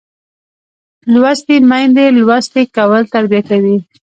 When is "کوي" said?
3.49-3.75